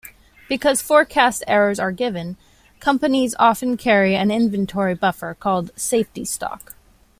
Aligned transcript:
Because 0.49 0.81
forecast 0.81 1.43
errors 1.45 1.77
are 1.79 1.91
given, 1.91 2.35
companies 2.79 3.35
often 3.37 3.77
carry 3.77 4.15
an 4.15 4.31
inventory 4.31 4.95
buffer 4.95 5.35
called 5.35 5.69
"safety 5.77 6.25
stock". 6.25 6.73